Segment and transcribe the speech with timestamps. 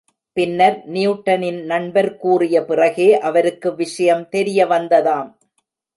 [0.37, 5.29] பின்னர், நியூட்டனின் நண்பர் கூறிய பிறகே அவருக்கு விஷயம் தெரிய வந்ததாம்.